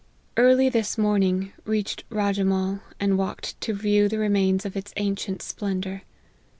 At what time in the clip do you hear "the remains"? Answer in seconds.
4.09-4.65